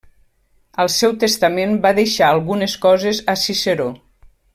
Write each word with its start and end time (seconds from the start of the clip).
Al 0.83 0.87
seu 0.93 1.11
testament 1.23 1.75
va 1.85 1.91
deixar 1.99 2.31
algunes 2.37 2.75
coses 2.87 3.21
a 3.35 3.37
Ciceró. 3.43 3.87